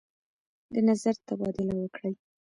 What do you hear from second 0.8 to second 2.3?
نظر تبادله وکړئ.